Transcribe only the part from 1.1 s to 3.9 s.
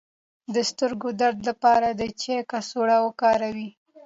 درد لپاره د چای کڅوړه وکاروئ